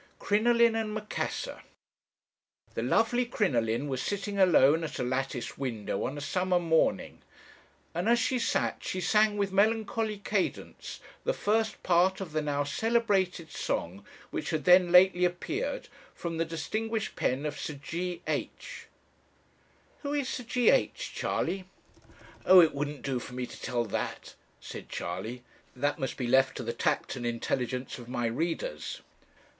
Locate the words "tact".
26.73-27.15